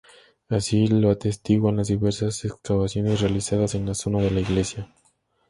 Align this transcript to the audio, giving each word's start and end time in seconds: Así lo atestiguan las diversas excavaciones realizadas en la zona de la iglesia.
Así 0.49 0.87
lo 0.87 1.11
atestiguan 1.11 1.77
las 1.77 1.89
diversas 1.89 2.43
excavaciones 2.43 3.21
realizadas 3.21 3.75
en 3.75 3.85
la 3.85 3.93
zona 3.93 4.17
de 4.17 4.31
la 4.31 4.39
iglesia. 4.39 4.91